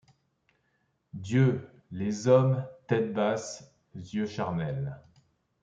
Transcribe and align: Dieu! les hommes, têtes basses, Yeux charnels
Dieu! 1.13 1.69
les 1.91 2.27
hommes, 2.27 2.65
têtes 2.87 3.13
basses, 3.13 3.71
Yeux 3.93 4.25
charnels 4.25 4.99